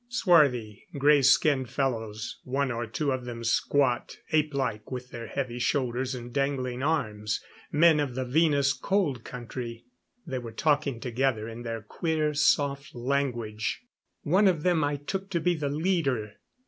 Swarthy, 0.09 0.87
gray 0.97 1.21
skinned 1.21 1.69
fellows 1.69 2.39
one 2.43 2.71
or 2.71 2.87
two 2.87 3.11
of 3.11 3.23
them 3.25 3.43
squat, 3.43 4.17
ape 4.31 4.51
like 4.51 4.89
with 4.89 5.11
their 5.11 5.27
heavy 5.27 5.59
shoulders 5.59 6.15
and 6.15 6.33
dangling 6.33 6.81
arms. 6.81 7.39
Men 7.71 7.99
of 7.99 8.15
the 8.15 8.25
Venus 8.25 8.73
Cold 8.73 9.23
Country. 9.23 9.85
They 10.25 10.39
were 10.39 10.53
talking 10.53 10.99
together 10.99 11.47
in 11.47 11.61
their 11.61 11.83
queer, 11.83 12.33
soft 12.33 12.95
language. 12.95 13.83
One 14.23 14.47
of 14.47 14.63
them 14.63 14.83
I 14.83 14.95
took 14.95 15.29
to 15.29 15.39
be 15.39 15.53
the 15.53 15.69
leader. 15.69 16.37